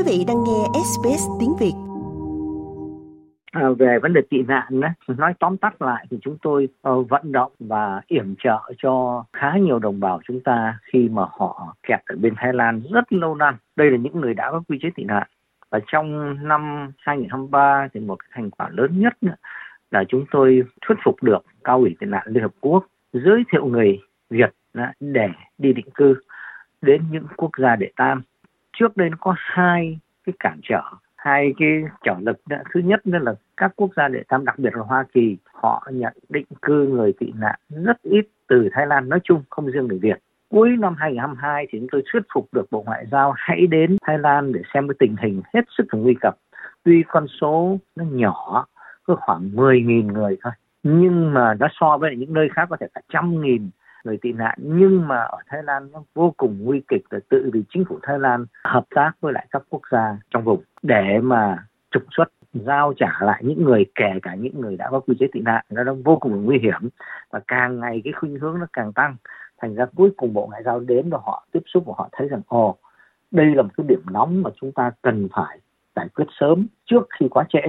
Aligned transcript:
Quý 0.00 0.06
vị 0.06 0.24
đang 0.28 0.44
nghe 0.44 0.80
SBS 0.84 1.24
tiếng 1.40 1.54
Việt. 1.60 1.72
À, 3.52 3.68
về 3.78 3.98
vấn 4.02 4.12
đề 4.12 4.20
tị 4.30 4.42
nạn 4.42 4.80
đó, 4.80 4.88
nói 5.08 5.34
tóm 5.38 5.56
tắt 5.56 5.82
lại 5.82 6.06
thì 6.10 6.18
chúng 6.22 6.36
tôi 6.42 6.68
uh, 6.88 7.08
vận 7.08 7.32
động 7.32 7.52
và 7.58 8.00
yểm 8.06 8.34
trợ 8.38 8.58
cho 8.78 9.24
khá 9.32 9.56
nhiều 9.56 9.78
đồng 9.78 10.00
bào 10.00 10.20
chúng 10.28 10.40
ta 10.40 10.78
khi 10.82 11.08
mà 11.08 11.22
họ 11.30 11.76
kẹt 11.82 12.00
ở 12.06 12.16
bên 12.20 12.34
Thái 12.36 12.52
Lan 12.52 12.82
rất 12.92 13.12
lâu 13.12 13.34
năm. 13.34 13.56
Đây 13.76 13.90
là 13.90 13.96
những 13.96 14.20
người 14.20 14.34
đã 14.34 14.50
có 14.50 14.62
quy 14.68 14.78
chế 14.82 14.90
tị 14.94 15.04
nạn. 15.04 15.28
Và 15.70 15.80
trong 15.86 16.36
năm 16.48 16.92
2023 16.98 17.88
thì 17.94 18.00
một 18.00 18.18
thành 18.32 18.50
quả 18.50 18.68
lớn 18.72 19.00
nhất 19.00 19.12
nữa 19.20 19.36
là 19.90 20.04
chúng 20.08 20.24
tôi 20.30 20.62
thuyết 20.86 20.98
phục 21.04 21.22
được 21.22 21.44
cao 21.64 21.78
ủy 21.78 21.96
tị 22.00 22.06
nạn 22.06 22.26
Liên 22.26 22.42
Hợp 22.42 22.52
Quốc 22.60 22.86
giới 23.12 23.44
thiệu 23.52 23.66
người 23.66 23.98
Việt 24.30 24.54
để 25.00 25.28
đi 25.58 25.72
định 25.72 25.90
cư 25.94 26.14
đến 26.82 27.02
những 27.10 27.26
quốc 27.36 27.50
gia 27.58 27.76
đệ 27.76 27.90
tam 27.96 28.22
trước 28.72 28.96
đây 28.96 29.10
nó 29.10 29.16
có 29.20 29.34
hai 29.36 29.98
cái 30.26 30.32
cản 30.40 30.60
trở, 30.62 30.82
hai 31.16 31.54
cái 31.58 31.82
trở 32.04 32.14
lực 32.20 32.40
đó. 32.48 32.56
thứ 32.74 32.80
nhất 32.80 33.00
là 33.04 33.34
các 33.56 33.72
quốc 33.76 33.90
gia 33.96 34.08
đệ 34.08 34.22
tam 34.28 34.44
đặc 34.44 34.58
biệt 34.58 34.74
là 34.74 34.82
Hoa 34.82 35.04
Kỳ, 35.12 35.36
họ 35.44 35.88
nhận 35.92 36.12
định 36.28 36.46
cư 36.62 36.86
người 36.86 37.12
tị 37.18 37.32
nạn 37.34 37.58
rất 37.68 38.02
ít 38.02 38.28
từ 38.48 38.68
Thái 38.72 38.86
Lan 38.86 39.08
nói 39.08 39.20
chung, 39.24 39.42
không 39.50 39.66
riêng 39.66 39.86
người 39.86 39.98
Việt 39.98 40.18
cuối 40.50 40.76
năm 40.78 40.94
2022 40.98 41.66
thì 41.70 41.78
chúng 41.78 41.88
tôi 41.92 42.02
thuyết 42.12 42.22
phục 42.34 42.48
được 42.52 42.66
Bộ 42.70 42.82
Ngoại 42.86 43.06
giao 43.10 43.32
hãy 43.36 43.66
đến 43.66 43.96
Thái 44.06 44.18
Lan 44.18 44.52
để 44.52 44.60
xem 44.74 44.88
cái 44.88 44.94
tình 44.98 45.16
hình 45.22 45.42
hết 45.54 45.64
sức 45.78 45.94
là 45.94 46.00
nguy 46.00 46.14
cấp 46.20 46.36
tuy 46.84 47.02
con 47.08 47.26
số 47.40 47.78
nó 47.96 48.04
nhỏ, 48.10 48.66
có 49.02 49.16
khoảng 49.16 49.50
10.000 49.54 50.12
người 50.12 50.36
thôi, 50.42 50.52
nhưng 50.82 51.34
mà 51.34 51.54
nó 51.54 51.68
so 51.80 51.98
với 51.98 52.16
những 52.16 52.32
nơi 52.32 52.48
khác 52.54 52.66
có 52.70 52.76
thể 52.80 52.86
cả 52.94 53.00
trăm 53.12 53.40
nghìn 53.42 53.70
người 54.04 54.16
tị 54.16 54.32
nạn. 54.32 54.58
Nhưng 54.62 55.08
mà 55.08 55.16
ở 55.16 55.38
Thái 55.46 55.62
Lan 55.62 55.88
nó 55.92 56.02
vô 56.14 56.34
cùng 56.36 56.64
nguy 56.64 56.82
kịch 56.88 57.02
là 57.10 57.18
tự 57.28 57.50
vì 57.52 57.62
chính 57.68 57.84
phủ 57.84 57.98
Thái 58.02 58.18
Lan 58.18 58.46
hợp 58.64 58.84
tác 58.94 59.12
với 59.20 59.32
lại 59.32 59.46
các 59.50 59.62
quốc 59.68 59.82
gia 59.90 60.16
trong 60.30 60.44
vùng 60.44 60.62
để 60.82 61.18
mà 61.22 61.64
trục 61.90 62.02
xuất, 62.16 62.28
giao 62.52 62.92
trả 62.96 63.18
lại 63.20 63.42
những 63.44 63.64
người, 63.64 63.86
kể 63.94 64.10
cả 64.22 64.34
những 64.34 64.60
người 64.60 64.76
đã 64.76 64.88
có 64.90 65.00
quy 65.00 65.14
chế 65.20 65.26
tị 65.32 65.40
nạn. 65.40 65.64
Nó 65.70 65.84
đang 65.84 66.02
vô 66.02 66.16
cùng 66.16 66.44
nguy 66.44 66.58
hiểm 66.58 66.88
và 67.30 67.40
càng 67.46 67.80
ngày 67.80 68.00
cái 68.04 68.12
khuynh 68.12 68.38
hướng 68.38 68.58
nó 68.58 68.66
càng 68.72 68.92
tăng. 68.92 69.16
Thành 69.62 69.74
ra 69.74 69.86
cuối 69.96 70.10
cùng 70.16 70.32
bộ 70.32 70.46
ngoại 70.46 70.62
giao 70.62 70.80
đến 70.80 71.10
và 71.10 71.18
họ 71.24 71.46
tiếp 71.52 71.62
xúc 71.66 71.84
và 71.86 71.94
họ 71.96 72.08
thấy 72.12 72.28
rằng, 72.28 72.40
ồ, 72.48 72.76
đây 73.30 73.54
là 73.54 73.62
một 73.62 73.68
cái 73.76 73.86
điểm 73.88 74.02
nóng 74.10 74.42
mà 74.42 74.50
chúng 74.60 74.72
ta 74.72 74.90
cần 75.02 75.28
phải 75.32 75.58
giải 75.96 76.08
quyết 76.14 76.26
sớm 76.40 76.66
trước 76.84 77.06
khi 77.20 77.26
quá 77.30 77.44
trễ. 77.48 77.60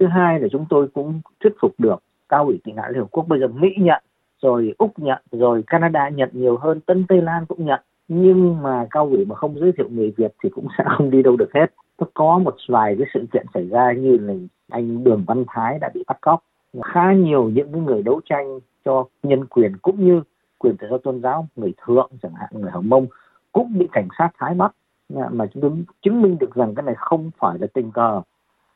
Thứ 0.00 0.06
hai 0.06 0.40
là 0.40 0.48
chúng 0.52 0.66
tôi 0.70 0.88
cũng 0.94 1.20
thuyết 1.40 1.52
phục 1.60 1.72
được 1.78 2.02
cao 2.28 2.44
ủy 2.44 2.60
tị 2.64 2.72
nạn 2.72 2.90
liên 2.90 3.00
hợp 3.00 3.08
quốc. 3.10 3.28
Bây 3.28 3.40
giờ 3.40 3.48
mỹ 3.48 3.74
nhận 3.78 4.02
rồi 4.44 4.74
úc 4.78 4.98
nhận, 4.98 5.22
rồi 5.32 5.62
canada 5.66 6.08
nhận 6.08 6.30
nhiều 6.32 6.56
hơn, 6.56 6.80
tân 6.80 7.04
tây 7.08 7.22
lan 7.22 7.46
cũng 7.46 7.64
nhận. 7.64 7.80
Nhưng 8.08 8.62
mà 8.62 8.86
cao 8.90 9.06
ủy 9.06 9.24
mà 9.24 9.34
không 9.34 9.58
giới 9.58 9.72
thiệu 9.72 9.88
người 9.90 10.14
việt 10.16 10.32
thì 10.42 10.50
cũng 10.50 10.66
sẽ 10.78 10.84
không 10.96 11.10
đi 11.10 11.22
đâu 11.22 11.36
được 11.36 11.50
hết. 11.54 11.66
Nó 11.98 12.06
có 12.14 12.38
một 12.38 12.54
vài 12.68 12.96
cái 12.98 13.06
sự 13.14 13.26
kiện 13.32 13.46
xảy 13.54 13.68
ra 13.68 13.92
như 13.92 14.18
là 14.20 14.34
anh 14.70 15.04
đường 15.04 15.24
văn 15.26 15.44
thái 15.48 15.78
đã 15.78 15.90
bị 15.94 16.04
bắt 16.06 16.18
cóc. 16.20 16.44
Khá 16.82 17.12
nhiều 17.12 17.50
những 17.50 17.72
cái 17.72 17.80
người 17.80 18.02
đấu 18.02 18.20
tranh 18.24 18.58
cho 18.84 19.04
nhân 19.22 19.46
quyền 19.46 19.72
cũng 19.82 20.04
như 20.06 20.22
quyền 20.58 20.76
tự 20.76 20.86
do 20.90 20.98
tôn 20.98 21.20
giáo, 21.22 21.46
người 21.56 21.72
thượng 21.86 22.10
chẳng 22.22 22.34
hạn, 22.34 22.48
người 22.52 22.70
hồng 22.70 22.88
mông 22.88 23.06
cũng 23.52 23.78
bị 23.78 23.88
cảnh 23.92 24.08
sát 24.18 24.30
thái 24.38 24.54
bắt. 24.54 24.72
Mà 25.08 25.46
chúng 25.46 25.62
tôi 25.62 25.72
chứng 26.02 26.22
minh 26.22 26.36
được 26.40 26.54
rằng 26.54 26.74
cái 26.74 26.82
này 26.82 26.94
không 26.98 27.30
phải 27.38 27.58
là 27.58 27.66
tình 27.74 27.90
cờ 27.90 28.20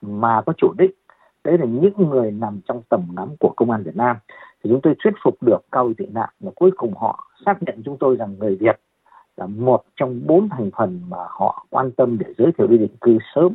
mà 0.03 0.43
có 0.47 0.53
chủ 0.57 0.73
đích 0.79 0.99
đấy 1.49 1.59
là 1.59 1.67
những 1.67 2.11
người 2.11 2.31
nằm 2.31 2.61
trong 2.69 2.83
tầm 2.89 3.01
ngắm 3.17 3.29
của 3.41 3.53
công 3.57 3.71
an 3.71 3.83
Việt 3.83 3.97
Nam 3.97 4.17
thì 4.65 4.71
chúng 4.71 4.81
tôi 4.83 4.95
thuyết 5.05 5.15
phục 5.25 5.43
được 5.43 5.59
cao 5.73 5.85
ủy 5.85 5.95
tị 5.95 6.07
nạn 6.07 6.29
và 6.41 6.51
cuối 6.55 6.71
cùng 6.77 6.95
họ 6.95 7.31
xác 7.47 7.63
nhận 7.63 7.83
chúng 7.85 7.97
tôi 8.01 8.17
rằng 8.17 8.35
người 8.39 8.57
Việt 8.57 8.81
là 9.37 9.47
một 9.47 9.85
trong 9.97 10.21
bốn 10.27 10.49
thành 10.49 10.71
phần 10.77 11.01
mà 11.09 11.19
họ 11.29 11.67
quan 11.71 11.91
tâm 11.91 12.19
để 12.19 12.27
giới 12.39 12.53
thiệu 12.59 12.67
đi 12.67 12.79
định 12.79 12.97
cư 13.01 13.19
sớm 13.35 13.55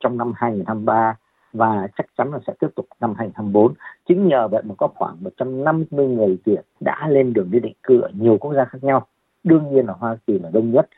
trong 0.00 0.18
năm 0.18 0.32
2023 0.36 1.16
và 1.52 1.88
chắc 1.96 2.06
chắn 2.18 2.32
là 2.32 2.38
sẽ 2.46 2.52
tiếp 2.60 2.68
tục 2.74 2.86
năm 3.00 3.14
2024. 3.18 3.74
Chính 4.08 4.28
nhờ 4.28 4.48
vậy 4.48 4.62
mà 4.64 4.74
có 4.78 4.88
khoảng 4.94 5.16
150 5.20 6.06
người 6.06 6.38
Việt 6.44 6.62
đã 6.80 7.08
lên 7.08 7.32
đường 7.32 7.50
đi 7.50 7.60
định 7.60 7.76
cư 7.82 8.00
ở 8.00 8.10
nhiều 8.18 8.38
quốc 8.38 8.54
gia 8.54 8.64
khác 8.64 8.78
nhau. 8.82 9.06
Đương 9.44 9.72
nhiên 9.72 9.86
là 9.86 9.92
Hoa 9.98 10.16
Kỳ 10.26 10.38
là 10.38 10.50
đông 10.52 10.70
nhất 10.70 10.88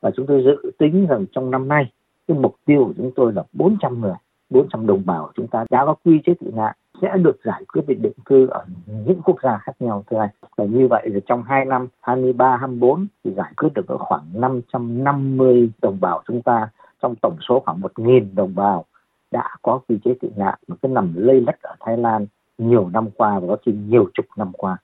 và 0.00 0.10
chúng 0.16 0.26
tôi 0.26 0.42
dự 0.44 0.70
tính 0.78 1.06
rằng 1.06 1.26
trong 1.32 1.50
năm 1.50 1.68
nay 1.68 1.92
cái 2.28 2.36
mục 2.38 2.56
tiêu 2.64 2.84
của 2.84 2.92
chúng 2.96 3.10
tôi 3.16 3.32
là 3.32 3.42
400 3.52 4.00
người, 4.00 4.14
400 4.52 4.86
đồng 4.86 5.02
bào 5.06 5.32
chúng 5.36 5.46
ta 5.46 5.64
đã 5.70 5.84
có 5.86 5.94
quy 6.04 6.20
chế 6.26 6.34
tị 6.40 6.46
nạn 6.54 6.74
sẽ 7.02 7.16
được 7.16 7.36
giải 7.44 7.64
quyết 7.72 7.82
về 7.86 7.94
định 7.94 8.12
cư 8.24 8.46
ở 8.46 8.64
những 8.86 9.20
quốc 9.24 9.36
gia 9.42 9.58
khác 9.58 9.72
nhau 9.80 10.04
thưa 10.10 10.18
anh. 10.18 10.30
Và 10.56 10.64
như 10.64 10.88
vậy 10.90 11.08
là 11.08 11.20
trong 11.26 11.42
2 11.42 11.64
năm 11.64 11.88
23 12.00 12.56
24 12.56 13.06
thì 13.24 13.30
giải 13.36 13.52
quyết 13.56 13.68
được 13.74 13.84
khoảng 13.88 14.22
550 14.34 15.70
đồng 15.82 16.00
bào 16.00 16.22
chúng 16.28 16.42
ta 16.42 16.68
trong 17.02 17.14
tổng 17.22 17.36
số 17.48 17.60
khoảng 17.60 17.80
1.000 17.80 18.26
đồng 18.34 18.54
bào 18.54 18.84
đã 19.30 19.48
có 19.62 19.80
quy 19.88 19.98
chế 20.04 20.14
tị 20.20 20.28
nạn 20.36 20.58
mà 20.68 20.76
cứ 20.82 20.88
nằm 20.88 21.12
lây 21.16 21.40
lất 21.40 21.62
ở 21.62 21.74
Thái 21.80 21.96
Lan 21.96 22.26
nhiều 22.58 22.88
năm 22.92 23.10
qua 23.10 23.38
và 23.40 23.46
có 23.48 23.56
khi 23.66 23.72
nhiều 23.72 24.10
chục 24.14 24.26
năm 24.36 24.52
qua. 24.52 24.76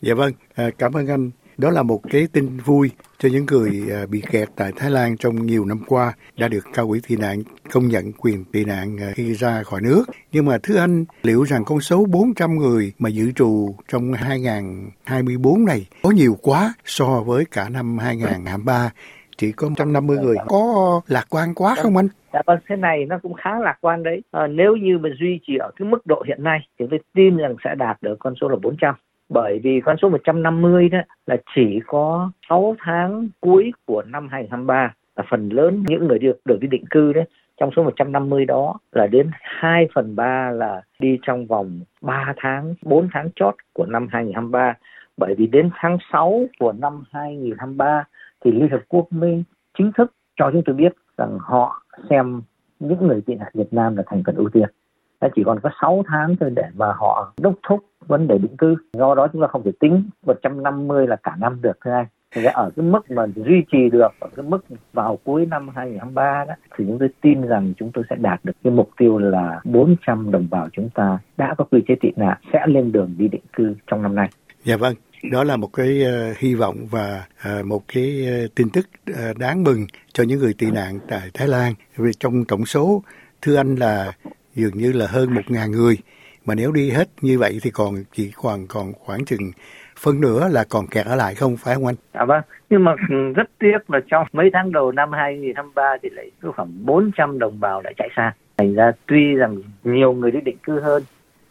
Dạ 0.00 0.14
vâng, 0.14 0.32
à, 0.54 0.70
cảm 0.78 0.92
ơn 0.92 1.06
anh 1.06 1.30
đó 1.58 1.70
là 1.70 1.82
một 1.82 2.00
cái 2.10 2.26
tin 2.32 2.56
vui 2.56 2.90
cho 3.18 3.28
những 3.32 3.46
người 3.46 3.82
à, 3.90 4.06
bị 4.10 4.22
kẹt 4.30 4.48
tại 4.56 4.72
Thái 4.76 4.90
Lan 4.90 5.16
trong 5.16 5.46
nhiều 5.46 5.64
năm 5.64 5.78
qua 5.86 6.12
đã 6.38 6.48
được 6.48 6.64
cao 6.74 6.86
ủy 6.86 7.00
tị 7.08 7.16
nạn 7.16 7.42
công 7.72 7.88
nhận 7.88 8.12
quyền 8.12 8.44
tị 8.52 8.64
nạn 8.64 8.96
à, 9.00 9.12
khi 9.14 9.34
ra 9.34 9.62
khỏi 9.62 9.80
nước. 9.82 10.04
Nhưng 10.32 10.44
mà 10.44 10.58
thưa 10.62 10.78
anh, 10.78 11.04
liệu 11.22 11.42
rằng 11.42 11.64
con 11.66 11.80
số 11.80 12.04
400 12.10 12.56
người 12.56 12.92
mà 12.98 13.08
dự 13.08 13.32
trù 13.32 13.74
trong 13.88 14.12
2024 14.12 15.64
này 15.64 15.86
có 16.02 16.10
nhiều 16.10 16.36
quá 16.42 16.74
so 16.84 17.22
với 17.26 17.44
cả 17.50 17.68
năm 17.68 17.98
2023 17.98 18.90
chỉ 19.36 19.52
có 19.52 19.68
150 19.68 20.18
người 20.18 20.36
có 20.46 21.00
lạc 21.08 21.24
quan 21.30 21.54
quá 21.54 21.74
không 21.78 21.96
anh? 21.96 22.08
Dạ 22.32 22.42
vâng, 22.46 22.58
thế 22.68 22.76
này 22.76 23.04
nó 23.08 23.18
cũng 23.22 23.34
khá 23.34 23.50
lạc 23.60 23.78
quan 23.80 24.02
đấy. 24.02 24.22
À, 24.30 24.46
nếu 24.46 24.76
như 24.76 24.98
mà 24.98 25.08
duy 25.20 25.40
trì 25.46 25.56
ở 25.56 25.70
cái 25.76 25.88
mức 25.88 26.06
độ 26.06 26.22
hiện 26.26 26.42
nay 26.42 26.58
thì 26.78 26.86
tôi 26.90 27.00
tin 27.14 27.36
rằng 27.36 27.54
sẽ 27.64 27.74
đạt 27.78 28.02
được 28.02 28.16
con 28.18 28.34
số 28.40 28.48
là 28.48 28.56
400 28.62 28.94
bởi 29.28 29.60
vì 29.62 29.80
con 29.84 29.96
số 30.02 30.08
150 30.08 30.88
đó 30.88 30.98
là 31.26 31.36
chỉ 31.54 31.80
có 31.86 32.30
6 32.48 32.76
tháng 32.78 33.28
cuối 33.40 33.72
của 33.86 34.02
năm 34.02 34.28
2023 34.30 34.94
là 35.16 35.24
phần 35.30 35.48
lớn 35.48 35.84
những 35.88 36.06
người 36.06 36.18
được 36.18 36.40
được 36.44 36.58
đi 36.60 36.68
định 36.68 36.84
cư 36.90 37.12
đấy 37.12 37.24
trong 37.60 37.70
số 37.76 37.82
150 37.82 38.44
đó 38.44 38.78
là 38.92 39.06
đến 39.06 39.30
2 39.40 39.88
phần 39.94 40.16
3 40.16 40.50
là 40.50 40.82
đi 40.98 41.18
trong 41.22 41.46
vòng 41.46 41.80
3 42.00 42.34
tháng, 42.36 42.74
4 42.82 43.08
tháng 43.12 43.28
chót 43.36 43.54
của 43.72 43.86
năm 43.86 44.08
2023. 44.10 44.74
Bởi 45.16 45.34
vì 45.34 45.46
đến 45.46 45.70
tháng 45.74 45.98
6 46.12 46.44
của 46.58 46.72
năm 46.72 47.02
2023 47.12 48.04
thì 48.44 48.52
Liên 48.52 48.68
Hợp 48.68 48.80
Quốc 48.88 49.06
mới 49.10 49.44
chính 49.78 49.92
thức 49.92 50.12
cho 50.36 50.50
chúng 50.52 50.62
tôi 50.66 50.74
biết 50.76 50.92
rằng 51.18 51.38
họ 51.40 51.82
xem 52.10 52.42
những 52.80 53.06
người 53.06 53.20
tị 53.26 53.34
nạn 53.34 53.52
Việt 53.54 53.72
Nam 53.72 53.96
là 53.96 54.02
thành 54.06 54.22
phần 54.26 54.36
ưu 54.36 54.48
tiên. 54.48 54.68
Chỉ 55.36 55.42
còn 55.46 55.60
có 55.60 55.70
6 55.82 56.02
tháng 56.08 56.36
thôi 56.40 56.50
để 56.56 56.64
mà 56.74 56.92
họ 56.96 57.32
đốc 57.40 57.54
thúc 57.68 57.80
vấn 58.06 58.28
đề 58.28 58.38
định 58.38 58.56
cư 58.56 58.76
do 58.92 59.14
đó 59.14 59.28
chúng 59.32 59.42
ta 59.42 59.48
không 59.48 59.62
thể 59.64 59.72
tính 59.80 60.10
150 60.26 61.06
là 61.06 61.16
cả 61.16 61.36
năm 61.38 61.62
được 61.62 61.78
thưa 61.84 61.90
anh 61.90 62.06
thì 62.34 62.44
ở 62.44 62.70
cái 62.76 62.86
mức 62.86 63.10
mà 63.10 63.26
duy 63.36 63.62
trì 63.72 63.90
được 63.92 64.08
ở 64.20 64.28
cái 64.36 64.46
mức 64.48 64.64
vào 64.92 65.18
cuối 65.24 65.46
năm 65.46 65.68
2023 65.74 66.44
đó 66.48 66.54
thì 66.76 66.84
chúng 66.88 66.98
tôi 66.98 67.08
tin 67.20 67.42
rằng 67.42 67.72
chúng 67.76 67.90
tôi 67.94 68.04
sẽ 68.10 68.16
đạt 68.16 68.44
được 68.44 68.52
cái 68.64 68.72
mục 68.72 68.90
tiêu 68.96 69.18
là 69.18 69.60
400 69.64 70.30
đồng 70.30 70.46
bào 70.50 70.68
chúng 70.72 70.90
ta 70.94 71.18
đã 71.36 71.54
có 71.58 71.64
quy 71.64 71.80
chế 71.88 71.94
tị 72.00 72.08
nạn 72.16 72.38
sẽ 72.52 72.58
lên 72.66 72.92
đường 72.92 73.14
đi 73.18 73.28
định 73.28 73.44
cư 73.52 73.74
trong 73.86 74.02
năm 74.02 74.14
nay. 74.14 74.28
Dạ 74.64 74.76
vâng, 74.76 74.94
đó 75.32 75.44
là 75.44 75.56
một 75.56 75.72
cái 75.72 76.02
uh, 76.02 76.38
hy 76.38 76.54
vọng 76.54 76.76
và 76.90 77.24
uh, 77.60 77.66
một 77.66 77.82
cái 77.94 78.28
uh, 78.44 78.54
tin 78.54 78.68
tức 78.70 78.86
uh, 79.10 79.38
đáng 79.38 79.64
mừng 79.64 79.86
cho 80.12 80.24
những 80.24 80.38
người 80.38 80.54
tị 80.58 80.70
nạn 80.70 80.98
tại 81.08 81.30
Thái 81.34 81.48
Lan. 81.48 81.74
Vì 81.96 82.10
trong 82.20 82.44
tổng 82.48 82.66
số 82.66 83.02
thưa 83.42 83.56
anh 83.56 83.74
là 83.74 84.12
dường 84.54 84.74
như 84.74 84.92
là 84.92 85.06
hơn 85.06 85.34
một 85.34 85.42
ngàn 85.48 85.70
người 85.70 85.98
mà 86.46 86.54
nếu 86.54 86.72
đi 86.72 86.90
hết 86.90 87.08
như 87.20 87.38
vậy 87.38 87.58
thì 87.62 87.70
còn 87.70 87.94
chỉ 88.12 88.32
còn 88.42 88.66
còn 88.68 88.92
khoảng 88.92 89.24
chừng 89.24 89.50
phân 89.98 90.20
nửa 90.20 90.48
là 90.48 90.64
còn 90.70 90.86
kẹt 90.86 91.06
ở 91.06 91.16
lại 91.16 91.34
không 91.34 91.56
phải 91.56 91.74
không 91.74 91.86
anh? 91.86 91.94
À 92.12 92.24
vâng, 92.24 92.42
nhưng 92.70 92.84
mà 92.84 92.94
ừ, 93.10 93.16
rất 93.36 93.50
tiếc 93.58 93.90
là 93.90 94.00
trong 94.10 94.26
mấy 94.32 94.50
tháng 94.52 94.72
đầu 94.72 94.92
năm 94.92 95.12
2023 95.12 95.96
thì 96.02 96.08
lại 96.12 96.30
có 96.42 96.52
khoảng 96.52 96.86
400 96.86 97.38
đồng 97.38 97.60
bào 97.60 97.82
đã 97.82 97.90
chạy 97.96 98.08
xa. 98.16 98.32
Thành 98.56 98.74
ra 98.74 98.92
tuy 99.06 99.34
rằng 99.34 99.56
nhiều 99.84 100.12
người 100.12 100.30
đi 100.30 100.40
định 100.40 100.56
cư 100.62 100.80
hơn 100.80 101.02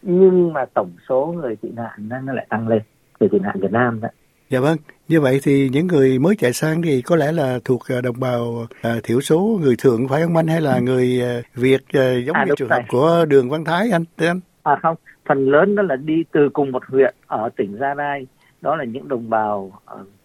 nhưng 0.02 0.52
mà 0.52 0.64
tổng 0.74 0.90
số 1.08 1.34
người 1.40 1.56
tị 1.56 1.68
nạn 1.70 2.08
nó 2.24 2.32
lại 2.32 2.46
tăng 2.48 2.68
lên, 2.68 2.82
người 3.20 3.28
tị 3.28 3.38
nạn 3.38 3.56
Việt 3.60 3.72
Nam 3.72 4.00
đó. 4.00 4.08
Dạ 4.48 4.60
vâng, 4.60 4.76
như 5.08 5.20
vậy 5.20 5.40
thì 5.42 5.68
những 5.72 5.86
người 5.86 6.18
mới 6.18 6.36
chạy 6.36 6.52
sang 6.52 6.82
thì 6.82 7.02
có 7.02 7.16
lẽ 7.16 7.32
là 7.32 7.58
thuộc 7.64 7.80
à, 7.88 8.00
đồng 8.00 8.20
bào 8.20 8.66
à, 8.82 8.90
thiểu 9.02 9.20
số 9.20 9.58
người 9.62 9.74
thượng 9.78 10.08
phải 10.08 10.22
không 10.22 10.36
anh 10.36 10.46
hay 10.46 10.60
là 10.60 10.74
ừ. 10.74 10.82
người 10.82 11.22
à, 11.22 11.40
Việt 11.54 11.82
à, 11.92 12.12
giống 12.26 12.36
à, 12.36 12.44
như 12.44 12.52
trường 12.56 12.68
hợp 12.68 12.82
của 12.88 13.24
Đường 13.28 13.50
Văn 13.50 13.64
Thái 13.64 13.90
anh? 13.92 14.04
Thưa 14.18 14.26
anh? 14.26 14.40
à 14.62 14.76
không 14.82 14.96
phần 15.28 15.50
lớn 15.50 15.74
đó 15.74 15.82
là 15.82 15.96
đi 15.96 16.24
từ 16.32 16.48
cùng 16.52 16.72
một 16.72 16.82
huyện 16.86 17.14
ở 17.26 17.48
tỉnh 17.56 17.76
Gia 17.80 17.94
Lai 17.94 18.26
đó 18.60 18.76
là 18.76 18.84
những 18.84 19.08
đồng 19.08 19.30
bào 19.30 19.72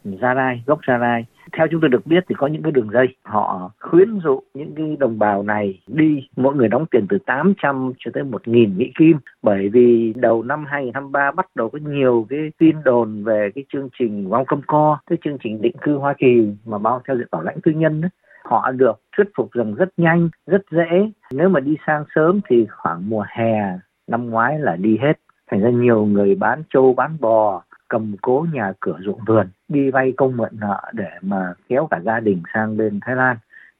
Gia 0.03 0.33
Lai 0.33 0.63
gốc 0.65 0.79
Gia 0.87 0.97
Lai 0.97 1.25
theo 1.57 1.67
chúng 1.71 1.81
tôi 1.81 1.89
được 1.89 2.05
biết 2.05 2.23
thì 2.29 2.35
có 2.37 2.47
những 2.47 2.63
cái 2.63 2.71
đường 2.71 2.89
dây 2.93 3.07
họ 3.23 3.71
khuyến 3.79 4.19
dụ 4.23 4.41
những 4.53 4.75
cái 4.75 4.97
đồng 4.99 5.19
bào 5.19 5.43
này 5.43 5.79
đi 5.87 6.27
mỗi 6.35 6.55
người 6.55 6.67
đóng 6.67 6.85
tiền 6.91 7.05
từ 7.09 7.17
800 7.25 7.93
cho 7.99 8.11
tới 8.13 8.23
1.000 8.23 8.77
Mỹ 8.77 8.91
Kim 8.99 9.17
bởi 9.41 9.69
vì 9.69 10.13
đầu 10.15 10.43
năm 10.43 10.65
2023 10.67 11.31
bắt 11.31 11.45
đầu 11.55 11.69
có 11.69 11.79
nhiều 11.81 12.27
cái 12.29 12.39
tin 12.57 12.75
đồn 12.83 13.23
về 13.23 13.49
cái 13.55 13.63
chương 13.73 13.89
trình 13.99 14.29
Welcome 14.29 14.61
Co 14.67 14.97
cái 15.09 15.17
chương 15.23 15.37
trình 15.43 15.61
định 15.61 15.75
cư 15.81 15.97
Hoa 15.97 16.13
Kỳ 16.17 16.47
mà 16.65 16.77
bao 16.77 17.01
theo 17.07 17.17
diện 17.17 17.27
bảo 17.31 17.41
lãnh 17.41 17.61
tư 17.63 17.71
nhân 17.71 18.01
đó 18.01 18.07
họ 18.49 18.71
được 18.71 19.01
thuyết 19.17 19.27
phục 19.37 19.51
rằng 19.51 19.73
rất 19.73 19.89
nhanh, 19.97 20.29
rất 20.47 20.61
dễ. 20.71 21.11
Nếu 21.31 21.49
mà 21.49 21.59
đi 21.59 21.77
sang 21.87 22.03
sớm 22.15 22.41
thì 22.49 22.67
khoảng 22.69 23.09
mùa 23.09 23.25
hè 23.29 23.79
năm 24.07 24.29
ngoái 24.29 24.59
là 24.59 24.75
đi 24.75 24.97
hết. 25.01 25.13
Thành 25.51 25.61
ra 25.61 25.69
nhiều 25.69 26.05
người 26.05 26.35
bán 26.35 26.63
trâu, 26.73 26.93
bán 26.93 27.17
bò, 27.19 27.63
cầm 27.89 28.15
cố 28.21 28.45
nhà 28.53 28.73
cửa 28.79 28.97
ruộng 29.05 29.19
vườn, 29.27 29.47
đi 29.67 29.91
vay 29.91 30.13
công 30.17 30.37
mượn 30.37 30.49
nợ 30.51 30.81
để 30.93 31.09
mà 31.21 31.53
kéo 31.69 31.87
cả 31.91 31.99
gia 32.05 32.19
đình 32.19 32.43
sang 32.53 32.77
bên 32.77 32.99
Thái 33.05 33.15
Lan. 33.15 33.37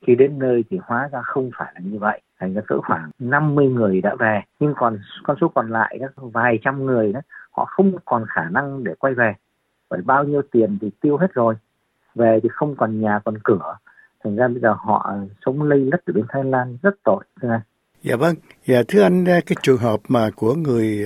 Khi 0.07 0.15
đến 0.15 0.39
nơi 0.39 0.63
thì 0.69 0.77
hóa 0.83 1.09
ra 1.11 1.21
không 1.21 1.49
phải 1.57 1.71
là 1.75 1.81
như 1.83 1.99
vậy. 1.99 2.21
Thành 2.39 2.53
ra 2.53 2.61
cỡ 2.67 2.81
khoảng 2.87 3.11
50 3.19 3.67
người 3.67 4.01
đã 4.01 4.15
về. 4.19 4.41
Nhưng 4.59 4.73
còn 4.77 4.97
con 5.23 5.37
số 5.41 5.47
còn 5.55 5.69
lại 5.69 5.97
đó, 6.01 6.07
vài 6.15 6.59
trăm 6.63 6.85
người 6.85 7.13
đó, 7.13 7.19
họ 7.51 7.65
không 7.65 7.91
còn 8.05 8.25
khả 8.29 8.49
năng 8.49 8.83
để 8.83 8.93
quay 8.99 9.13
về. 9.13 9.33
Bởi 9.89 10.01
bao 10.01 10.23
nhiêu 10.23 10.41
tiền 10.51 10.77
thì 10.81 10.91
tiêu 11.01 11.17
hết 11.17 11.33
rồi. 11.33 11.55
Về 12.15 12.39
thì 12.43 12.49
không 12.51 12.75
còn 12.75 13.01
nhà 13.01 13.19
còn 13.25 13.37
cửa 13.43 13.77
thành 14.23 14.35
ra 14.35 14.47
bây 14.47 14.59
giờ 14.59 14.75
họ 14.79 15.13
sống 15.45 15.61
lây 15.63 15.79
lất 15.79 16.05
ở 16.05 16.13
bên 16.13 16.25
Thái 16.29 16.43
Lan 16.43 16.77
rất 16.83 16.95
tội. 17.03 17.23
Dạ 18.01 18.15
vâng, 18.15 18.35
dạ 18.65 18.81
thưa 18.87 19.03
anh 19.03 19.25
cái 19.25 19.55
trường 19.61 19.77
hợp 19.77 19.99
mà 20.07 20.29
của 20.35 20.53
người 20.53 21.05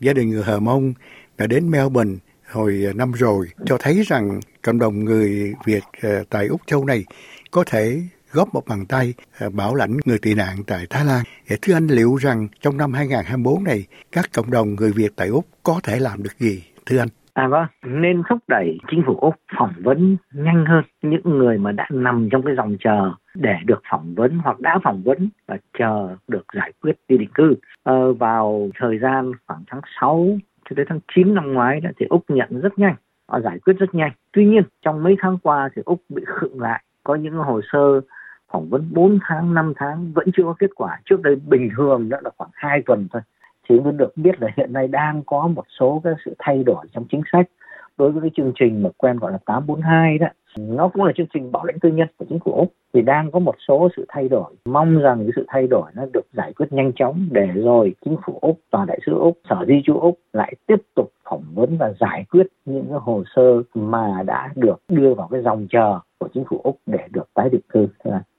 gia 0.00 0.12
đình 0.12 0.30
người 0.30 0.42
Hờ 0.42 0.60
Mông 0.60 0.94
đã 1.38 1.46
đến 1.46 1.70
Melbourne 1.70 2.14
hồi 2.52 2.82
ờ, 2.86 2.92
năm 2.92 3.12
rồi 3.12 3.46
cho 3.64 3.76
thấy 3.80 4.02
rằng 4.06 4.40
cộng 4.62 4.78
đồng 4.78 5.04
người 5.04 5.54
Việt 5.66 5.82
ờ, 6.02 6.24
tại 6.30 6.46
Úc 6.46 6.60
Châu 6.66 6.84
này 6.84 7.04
có 7.50 7.64
thể 7.66 8.00
góp 8.32 8.54
một 8.54 8.62
bàn 8.68 8.86
tay 8.88 9.14
ờ, 9.38 9.50
bảo 9.50 9.74
lãnh 9.74 9.96
người 10.04 10.18
tị 10.22 10.34
nạn 10.34 10.56
tại 10.66 10.86
Thái 10.90 11.04
Lan. 11.04 11.24
Dạ, 11.46 11.56
thưa 11.62 11.74
anh 11.74 11.86
liệu 11.86 12.16
rằng 12.16 12.48
trong 12.60 12.76
năm 12.76 12.92
2024 12.92 13.64
này 13.64 13.86
các 14.12 14.24
cộng 14.34 14.50
đồng 14.50 14.74
người 14.74 14.92
Việt 14.92 15.12
tại 15.16 15.28
Úc 15.28 15.44
có 15.62 15.80
thể 15.84 15.98
làm 15.98 16.22
được 16.22 16.38
gì 16.38 16.64
thưa 16.86 16.98
anh? 16.98 17.08
À 17.34 17.48
vâng, 17.48 17.66
nên 17.86 18.22
thúc 18.28 18.38
đẩy 18.48 18.78
chính 18.90 19.02
phủ 19.06 19.18
Úc 19.20 19.34
phỏng 19.58 19.72
vấn 19.82 20.16
nhanh 20.32 20.64
hơn 20.66 20.84
những 21.02 21.20
người 21.24 21.58
mà 21.58 21.72
đã 21.72 21.86
nằm 21.90 22.28
trong 22.32 22.42
cái 22.42 22.54
dòng 22.56 22.76
chờ 22.80 23.12
để 23.34 23.54
được 23.66 23.82
phỏng 23.90 24.14
vấn 24.14 24.38
hoặc 24.38 24.60
đã 24.60 24.78
phỏng 24.84 25.02
vấn 25.02 25.28
và 25.46 25.56
chờ 25.78 26.16
được 26.28 26.44
giải 26.54 26.72
quyết 26.82 26.92
đi 27.08 27.18
định 27.18 27.30
cư. 27.34 27.54
Ờ, 27.82 28.12
vào 28.12 28.68
thời 28.78 28.98
gian 28.98 29.32
khoảng 29.46 29.64
tháng 29.70 29.80
6 30.00 30.38
cho 30.70 30.74
tới 30.76 30.84
tháng 30.88 31.00
9 31.14 31.34
năm 31.34 31.52
ngoái 31.52 31.80
đó, 31.80 31.90
thì 31.98 32.06
Úc 32.10 32.24
nhận 32.28 32.60
rất 32.60 32.78
nhanh, 32.78 32.94
họ 33.28 33.40
giải 33.40 33.58
quyết 33.58 33.74
rất 33.78 33.94
nhanh. 33.94 34.12
Tuy 34.32 34.44
nhiên, 34.44 34.62
trong 34.82 35.02
mấy 35.02 35.16
tháng 35.20 35.38
qua 35.38 35.68
thì 35.76 35.82
Úc 35.84 36.02
bị 36.08 36.22
khựng 36.26 36.60
lại. 36.60 36.82
Có 37.04 37.14
những 37.14 37.34
hồ 37.34 37.60
sơ 37.72 38.00
phỏng 38.52 38.68
vấn 38.68 38.88
4 38.92 39.18
tháng, 39.22 39.54
5 39.54 39.72
tháng 39.76 40.12
vẫn 40.12 40.28
chưa 40.36 40.42
có 40.42 40.54
kết 40.58 40.70
quả. 40.74 41.00
Trước 41.04 41.22
đây 41.22 41.36
bình 41.36 41.70
thường 41.76 42.08
đó 42.08 42.18
là 42.22 42.30
khoảng 42.36 42.50
2 42.52 42.82
tuần 42.86 43.06
thôi 43.12 43.22
thì 43.68 43.80
mới 43.80 43.92
được 43.92 44.16
biết 44.16 44.42
là 44.42 44.48
hiện 44.56 44.72
nay 44.72 44.88
đang 44.88 45.22
có 45.26 45.46
một 45.46 45.64
số 45.78 46.00
cái 46.04 46.14
sự 46.24 46.34
thay 46.38 46.62
đổi 46.66 46.86
trong 46.92 47.04
chính 47.10 47.22
sách 47.32 47.46
đối 47.98 48.10
với 48.10 48.20
cái 48.20 48.30
chương 48.36 48.52
trình 48.54 48.82
mà 48.82 48.90
quen 48.96 49.16
gọi 49.16 49.32
là 49.32 49.38
842 49.46 50.18
đó 50.18 50.26
nó 50.56 50.88
cũng 50.88 51.04
là 51.04 51.12
chương 51.16 51.26
trình 51.34 51.52
bảo 51.52 51.64
lãnh 51.64 51.78
tư 51.78 51.88
nhân 51.88 52.08
của 52.16 52.24
chính 52.28 52.38
phủ 52.44 52.52
Úc 52.52 52.72
thì 52.94 53.02
đang 53.02 53.30
có 53.30 53.38
một 53.38 53.54
số 53.68 53.88
sự 53.96 54.04
thay 54.08 54.28
đổi 54.28 54.54
mong 54.64 54.98
rằng 54.98 55.18
cái 55.18 55.32
sự 55.36 55.44
thay 55.48 55.66
đổi 55.66 55.90
nó 55.94 56.02
được 56.12 56.26
giải 56.32 56.52
quyết 56.52 56.72
nhanh 56.72 56.92
chóng 56.96 57.28
để 57.30 57.46
rồi 57.54 57.94
chính 58.04 58.16
phủ 58.26 58.38
Úc 58.40 58.60
tòa 58.70 58.84
đại 58.84 58.98
sứ 59.06 59.12
Úc 59.14 59.38
sở 59.48 59.64
di 59.68 59.74
trú 59.84 59.98
Úc 59.98 60.18
lại 60.32 60.54
tiếp 60.66 60.82
tục 60.96 61.12
phỏng 61.30 61.44
vấn 61.54 61.76
và 61.78 61.92
giải 62.00 62.24
quyết 62.30 62.46
những 62.64 62.86
cái 62.88 62.98
hồ 63.00 63.22
sơ 63.36 63.62
mà 63.74 64.22
đã 64.26 64.50
được 64.54 64.76
đưa 64.88 65.14
vào 65.14 65.28
cái 65.30 65.42
dòng 65.42 65.66
chờ 65.70 65.98
của 66.18 66.28
chính 66.34 66.44
phủ 66.50 66.60
Úc 66.64 66.78
để 66.86 66.98
được 67.10 67.28
tái 67.34 67.48
định 67.52 67.60
cư 67.68 67.88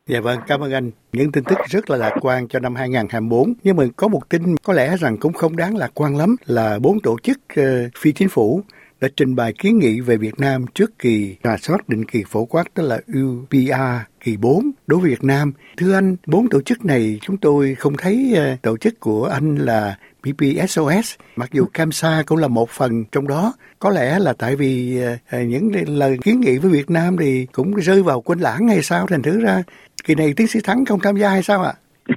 Dạ 0.09 0.19
vâng, 0.21 0.39
cảm 0.47 0.61
ơn 0.61 0.71
anh. 0.71 0.91
Những 1.13 1.31
tin 1.31 1.43
tức 1.43 1.57
rất 1.65 1.89
là 1.89 1.97
lạc 1.97 2.15
quan 2.21 2.47
cho 2.47 2.59
năm 2.59 2.75
2024. 2.75 3.53
Nhưng 3.63 3.75
mà 3.75 3.83
có 3.95 4.07
một 4.07 4.29
tin 4.29 4.41
có 4.63 4.73
lẽ 4.73 4.97
rằng 4.97 5.17
cũng 5.17 5.33
không 5.33 5.55
đáng 5.55 5.77
lạc 5.77 5.91
quan 5.93 6.17
lắm 6.17 6.35
là 6.45 6.79
bốn 6.81 6.99
tổ 6.99 7.15
chức 7.23 7.37
uh, 7.59 7.65
phi 7.97 8.11
chính 8.11 8.29
phủ 8.29 8.61
đã 9.01 9.07
trình 9.17 9.35
bày 9.35 9.53
kiến 9.53 9.79
nghị 9.79 10.01
về 10.01 10.17
Việt 10.17 10.39
Nam 10.39 10.65
trước 10.73 10.99
kỳ 10.99 11.37
rà 11.43 11.57
soát 11.57 11.89
định 11.89 12.05
kỳ 12.05 12.23
phổ 12.27 12.45
quát 12.45 12.63
tức 12.73 12.83
là 12.83 12.95
UPR 12.95 14.09
kỳ 14.19 14.37
4 14.37 14.71
đối 14.87 14.99
với 14.99 15.09
Việt 15.09 15.23
Nam. 15.23 15.51
Thưa 15.77 15.93
anh, 15.93 16.15
bốn 16.27 16.49
tổ 16.49 16.61
chức 16.61 16.85
này 16.85 17.19
chúng 17.21 17.37
tôi 17.37 17.75
không 17.75 17.93
thấy 17.97 18.33
ờ, 18.37 18.55
tổ 18.61 18.77
chức 18.77 18.99
của 18.99 19.25
anh 19.25 19.55
là 19.55 19.95
PPSOS, 20.21 21.15
mặc 21.35 21.49
dù 21.51 21.65
CAMSA 21.73 22.23
cũng 22.25 22.37
là 22.37 22.47
một 22.47 22.69
phần 22.69 23.05
trong 23.11 23.27
đó. 23.27 23.53
Có 23.79 23.89
lẽ 23.89 24.19
là 24.19 24.33
tại 24.39 24.55
vì 24.55 25.01
ờ, 25.01 25.17
ờ, 25.31 25.41
những 25.41 25.71
lời 25.87 26.17
kiến 26.21 26.41
nghị 26.41 26.57
với 26.57 26.71
Việt 26.71 26.89
Nam 26.89 27.17
thì 27.19 27.47
cũng 27.51 27.75
rơi 27.75 28.03
vào 28.03 28.21
quên 28.21 28.39
lãng 28.39 28.67
hay 28.67 28.81
sao 28.81 29.07
thành 29.07 29.21
thử 29.21 29.39
ra 29.39 29.63
kỳ 30.03 30.15
này 30.15 30.33
tiến 30.37 30.47
sĩ 30.47 30.59
Thắng 30.63 30.85
không 30.85 30.99
tham 30.99 31.15
gia 31.15 31.29
hay 31.29 31.43
sao 31.43 31.63
ạ? 31.63 31.73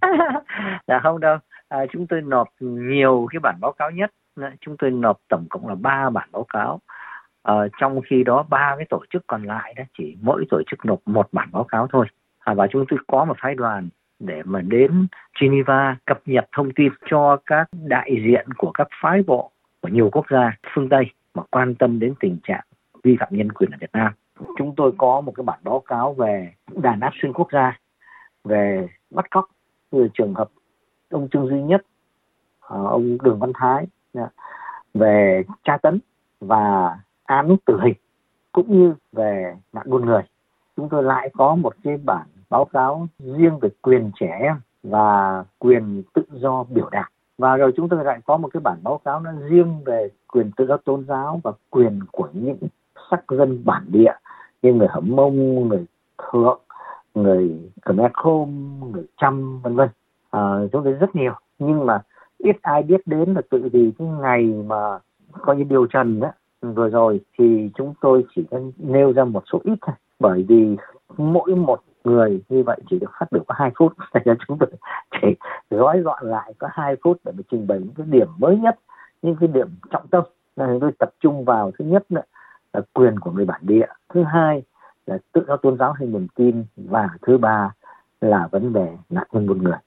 dạ 0.88 1.00
không 1.02 1.20
đâu. 1.20 1.36
À, 1.68 1.78
chúng 1.92 2.06
tôi 2.06 2.20
nộp 2.20 2.48
nhiều 2.60 3.26
cái 3.32 3.40
bản 3.40 3.54
báo 3.60 3.72
cáo 3.78 3.90
nhất 3.90 4.10
chúng 4.60 4.76
tôi 4.78 4.90
nộp 4.90 5.20
tổng 5.28 5.46
cộng 5.50 5.68
là 5.68 5.74
ba 5.74 6.10
bản 6.10 6.28
báo 6.32 6.46
cáo 6.52 6.80
à, 7.42 7.54
trong 7.80 8.00
khi 8.10 8.24
đó 8.24 8.44
ba 8.48 8.74
cái 8.76 8.86
tổ 8.90 9.04
chức 9.10 9.26
còn 9.26 9.42
lại 9.42 9.74
đó 9.76 9.84
chỉ 9.98 10.16
mỗi 10.22 10.44
tổ 10.50 10.62
chức 10.70 10.84
nộp 10.84 11.00
một 11.06 11.28
bản 11.32 11.48
báo 11.52 11.64
cáo 11.64 11.86
thôi 11.92 12.06
à, 12.38 12.54
và 12.54 12.66
chúng 12.66 12.84
tôi 12.88 12.98
có 13.06 13.24
một 13.24 13.36
phái 13.42 13.54
đoàn 13.54 13.88
để 14.18 14.42
mà 14.44 14.60
đến 14.60 15.06
Geneva 15.40 15.96
cập 16.04 16.20
nhật 16.26 16.44
thông 16.52 16.72
tin 16.76 16.92
cho 17.10 17.36
các 17.46 17.68
đại 17.72 18.10
diện 18.26 18.46
của 18.56 18.70
các 18.70 18.88
phái 19.02 19.22
bộ 19.26 19.50
của 19.80 19.88
nhiều 19.88 20.10
quốc 20.12 20.26
gia 20.30 20.56
phương 20.74 20.88
Tây 20.88 21.04
mà 21.34 21.42
quan 21.50 21.74
tâm 21.74 21.98
đến 21.98 22.14
tình 22.20 22.38
trạng 22.42 22.64
vi 23.02 23.16
phạm 23.20 23.28
nhân 23.30 23.52
quyền 23.52 23.70
ở 23.70 23.76
Việt 23.80 23.90
Nam. 23.92 24.12
Chúng 24.58 24.74
tôi 24.76 24.92
có 24.98 25.20
một 25.20 25.32
cái 25.36 25.44
bản 25.44 25.58
báo 25.62 25.80
cáo 25.80 26.12
về 26.12 26.52
đàn 26.82 27.00
áp 27.00 27.10
xuyên 27.22 27.32
quốc 27.32 27.48
gia, 27.52 27.78
về 28.44 28.88
bắt 29.10 29.30
cóc 29.30 29.48
về 29.92 30.08
trường 30.14 30.34
hợp 30.34 30.50
ông 31.10 31.28
Trương 31.32 31.48
Duy 31.48 31.62
Nhất, 31.62 31.82
ờ, 32.60 32.86
ông 32.86 33.18
Đường 33.22 33.38
Văn 33.38 33.52
Thái, 33.54 33.86
về 34.94 35.42
tra 35.64 35.76
tấn 35.76 36.00
và 36.40 36.98
án 37.24 37.56
tử 37.66 37.80
hình 37.82 37.94
cũng 38.52 38.78
như 38.78 38.94
về 39.12 39.56
nạn 39.72 39.90
buôn 39.90 40.06
người 40.06 40.22
chúng 40.76 40.88
tôi 40.88 41.02
lại 41.02 41.30
có 41.34 41.54
một 41.54 41.74
cái 41.84 41.96
bản 42.04 42.26
báo 42.50 42.64
cáo 42.64 43.06
riêng 43.18 43.58
về 43.58 43.68
quyền 43.82 44.10
trẻ 44.20 44.38
em 44.40 44.56
và 44.82 45.44
quyền 45.58 46.02
tự 46.14 46.22
do 46.30 46.64
biểu 46.68 46.88
đạt. 46.90 47.06
Và 47.38 47.56
rồi 47.56 47.72
chúng 47.76 47.88
tôi 47.88 48.04
lại 48.04 48.20
có 48.24 48.36
một 48.36 48.48
cái 48.52 48.60
bản 48.60 48.78
báo 48.82 49.00
cáo 49.04 49.20
nó 49.20 49.30
riêng 49.48 49.80
về 49.84 50.08
quyền 50.32 50.50
tự 50.56 50.66
do 50.66 50.76
tôn 50.76 51.04
giáo 51.04 51.40
và 51.44 51.52
quyền 51.70 52.00
của 52.12 52.28
những 52.32 52.56
sắc 53.10 53.24
dân 53.30 53.62
bản 53.64 53.84
địa 53.88 54.12
như 54.62 54.72
người 54.72 54.88
hẩm 54.90 55.16
mông 55.16 55.68
người 55.68 55.86
thượng 56.18 56.60
người 57.14 57.70
khmer 57.82 58.10
khôm 58.14 58.80
người 58.92 59.04
chăm 59.16 59.60
vân 59.62 59.76
vân. 59.76 59.88
À, 60.30 60.40
chúng 60.72 60.84
tôi 60.84 60.92
rất 60.92 61.16
nhiều. 61.16 61.32
Nhưng 61.58 61.86
mà 61.86 62.02
ít 62.42 62.56
ai 62.62 62.82
biết 62.82 63.00
đến 63.06 63.34
là 63.34 63.40
tự 63.50 63.68
vì 63.72 63.92
cái 63.98 64.08
ngày 64.08 64.44
mà 64.66 64.98
coi 65.40 65.56
như 65.56 65.64
điều 65.64 65.86
trần 65.86 66.20
đó 66.20 66.32
vừa 66.62 66.88
rồi 66.88 67.20
thì 67.38 67.70
chúng 67.74 67.94
tôi 68.00 68.24
chỉ 68.34 68.44
nêu 68.78 69.12
ra 69.12 69.24
một 69.24 69.42
số 69.52 69.60
ít 69.64 69.78
thôi. 69.80 69.96
Bởi 70.20 70.44
vì 70.48 70.76
mỗi 71.16 71.54
một 71.54 71.80
người 72.04 72.42
như 72.48 72.62
vậy 72.62 72.80
chỉ 72.90 72.98
được 72.98 73.10
phát 73.20 73.26
biểu 73.32 73.44
có 73.46 73.54
hai 73.58 73.70
phút 73.78 73.92
thành 74.14 74.22
ra 74.26 74.34
chúng 74.48 74.58
tôi 74.58 74.70
chỉ 75.22 75.28
gói 75.70 76.00
gọn 76.00 76.26
lại 76.26 76.54
có 76.58 76.68
hai 76.72 76.96
phút 77.04 77.18
để 77.24 77.32
mà 77.36 77.42
trình 77.50 77.66
bày 77.66 77.78
những 77.78 77.94
cái 77.96 78.06
điểm 78.10 78.28
mới 78.38 78.56
nhất 78.56 78.78
những 79.22 79.36
cái 79.40 79.48
điểm 79.48 79.68
trọng 79.90 80.08
tâm. 80.08 80.24
Là 80.56 80.66
chúng 80.66 80.80
tôi 80.80 80.92
tập 80.98 81.10
trung 81.20 81.44
vào 81.44 81.70
thứ 81.78 81.84
nhất 81.84 82.04
là, 82.08 82.22
là 82.72 82.80
quyền 82.92 83.18
của 83.20 83.30
người 83.30 83.44
bản 83.44 83.60
địa 83.64 83.86
thứ 84.14 84.22
hai 84.22 84.62
là 85.06 85.18
tự 85.32 85.44
do 85.48 85.56
tôn 85.56 85.78
giáo 85.78 85.92
hay 85.92 86.08
niềm 86.08 86.26
tin 86.34 86.64
và 86.76 87.08
thứ 87.22 87.38
ba 87.38 87.74
là 88.20 88.48
vấn 88.50 88.72
đề 88.72 88.96
nạn 89.10 89.26
nhân 89.32 89.46
buôn 89.46 89.62
người. 89.62 89.78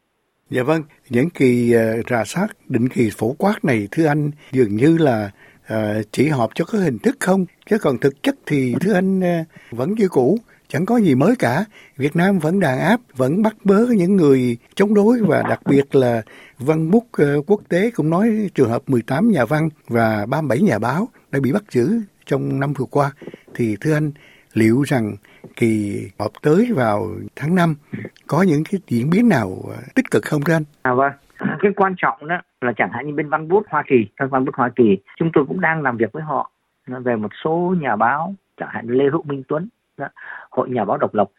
Dạ 0.50 0.64
vâng, 0.64 0.84
những 1.10 1.30
kỳ 1.30 1.75
uh, 1.75 2.06
rà 2.10 2.24
soát 2.25 2.48
định 2.70 2.90
kỳ 2.90 3.10
phổ 3.10 3.36
quát 3.38 3.66
này 3.66 3.88
thưa 3.92 4.06
anh 4.06 4.32
dường 4.52 4.75
như 4.75 4.98
là 4.98 5.32
uh, 5.74 5.78
chỉ 6.12 6.28
họp 6.28 6.52
cho 6.56 6.66
có 6.66 6.80
hình 6.80 7.00
thức 7.00 7.16
không, 7.20 7.46
chứ 7.70 7.78
còn 7.78 7.98
thực 7.98 8.24
chất 8.24 8.36
thì 8.46 8.75
thưa 8.82 8.94
anh 8.94 9.20
uh, 9.20 9.48
vẫn 9.72 9.94
như 9.94 10.08
cũ, 10.08 10.38
chẳng 10.68 10.86
có 10.86 10.98
gì 10.98 11.16
mới 11.16 11.36
cả. 11.36 11.66
Việt 11.98 12.16
Nam 12.16 12.40
vẫn 12.40 12.60
đàn 12.60 12.80
áp, 12.80 13.02
vẫn 13.16 13.42
bắt 13.42 13.56
bớ 13.64 13.86
những 13.86 14.16
người 14.16 14.58
chống 14.75 14.94
đối 14.94 15.20
và 15.22 15.44
đặc 15.50 15.60
biệt 15.66 15.96
là 15.96 16.22
văn 16.58 16.92
bút 16.92 17.06
uh, 17.22 17.44
quốc 17.48 17.62
tế 17.70 17.92
cũng 17.92 18.10
nói 18.10 18.50
trường 18.56 18.70
hợp 18.70 18.82
18 18.88 19.32
nhà 19.32 19.46
văn 19.46 19.70
và 19.88 20.25
37 20.25 20.62
nhà 20.62 20.80
báo 20.80 21.10
đã 21.32 21.40
bị 21.40 21.52
bắt 21.52 21.64
giữ 21.72 22.02
trong 22.25 22.60
năm 22.60 22.74
vừa 22.74 22.86
qua. 22.86 23.12
Thì 23.56 23.78
thưa 23.82 23.94
anh, 23.94 24.12
liệu 24.54 24.82
rằng 24.82 25.16
kỳ 25.56 26.02
họp 26.20 26.32
tới 26.42 26.72
vào 26.75 27.08
tháng 27.36 27.56
5 27.56 27.75
có 28.28 28.44
những 28.48 28.64
cái 28.72 28.82
diễn 28.88 29.10
biến 29.10 29.30
nào 29.30 29.50
à, 29.78 29.80
tích 29.96 30.12
cực 30.12 30.24
không 30.24 30.42
thưa 30.46 30.54
anh? 30.54 30.64
À 30.82 30.94
vâng, 30.94 31.12
cái 31.38 31.72
quan 31.75 31.94
trọng 31.98 32.28
đó 32.28 32.42
là 32.62 32.74
chẳng 32.78 32.90
hạn 32.92 33.08
như 33.08 33.14
bên 33.14 33.30
văn 33.30 33.48
bút 33.48 33.64
Hoa 33.70 33.84
Kỳ, 33.88 34.08
các 34.18 34.30
văn 34.32 34.46
bút 34.46 34.56
Hoa 34.56 34.70
Kỳ, 34.75 34.98
chúng 35.18 35.30
tôi 35.34 35.46
cũng 35.48 35.62
đang 35.62 35.82
làm 35.82 35.98
việc 35.98 36.12
với 36.12 36.24
họ 36.24 36.52
về 36.88 37.16
một 37.16 37.32
số 37.44 37.75
nhà 37.82 37.96
báo, 37.96 38.36
chẳng 38.58 38.70
hạn 38.72 38.88
Lê 38.88 39.06
Hữu 39.12 39.24
Minh 39.24 39.44
Tuấn, 39.48 39.70
đó, 39.98 40.08
hội 40.50 40.70
nhà 40.70 40.86
báo 40.86 40.98
độc 40.98 41.14
lập, 41.14 41.30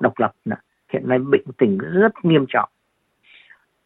độc 0.00 0.18
lập 0.18 0.32
đó, 0.44 0.56
hiện 0.92 1.08
nay 1.08 1.18
bệnh 1.18 1.44
tình 1.58 1.78
rất 1.78 2.12
nghiêm 2.22 2.44
trọng. 2.48 2.68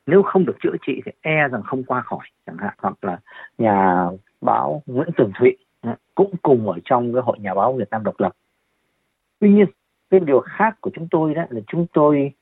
Nếu 0.07 0.23
không 0.23 0.47
được 0.47 0.57
chữa 0.62 0.77
trị 0.87 1.03
thì 1.05 1.12
e 1.21 1.49
rằng 1.49 1.62
không 1.62 1.85
qua 1.85 2.00
khỏi, 2.00 2.27
chẳng 2.47 2.57
hạn 2.59 2.75
hoặc 2.79 3.05
là 3.05 3.19
nhà 3.59 4.07
báo 4.41 4.83
Nguyễn 4.87 5.09
Tường 5.17 5.33
Thụy 5.38 5.57
cũng 6.15 6.35
cùng 6.43 6.71
ở 6.71 6.79
trong 6.85 7.12
cái 7.12 7.23
hội 7.23 7.38
nhà 7.38 7.55
báo 7.55 7.73
Việt 7.73 7.91
Nam 7.91 8.05
độc 8.05 8.21
lập 8.21 8.33
tuy 9.40 9.52
nhiên 9.52 9.66
cái 10.11 10.21
điều 10.21 10.40
khác 10.40 10.80
của 10.80 10.90
chúng 10.95 11.09
tôi 11.11 11.35
đó 11.35 11.42
là 11.50 11.61
chúng 11.66 11.87
tôi 11.92 12.33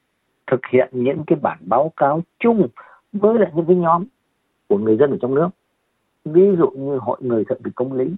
thực 0.46 0.60
hiện 0.70 0.88
những 0.92 1.22
cái 1.26 1.38
bản 1.42 1.58
báo 1.60 1.92
cáo 1.96 2.22
chung 2.38 2.68
với 3.12 3.38
lại 3.38 3.50
những 3.54 3.66
cái 3.66 3.76
nhóm 3.76 4.04
của 4.68 4.78
người 4.78 4.96
dân 4.96 5.10
ở 5.10 5.16
trong 5.20 5.34
nước. 5.34 5.48
Ví 6.24 6.56
dụ 6.58 6.70
như 6.70 6.98
hội 6.98 7.18
người 7.20 7.44
thượng 7.44 7.62
vị 7.62 7.70
công 7.74 7.92
lý 7.92 8.14